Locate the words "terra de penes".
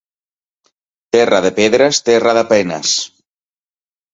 2.09-2.99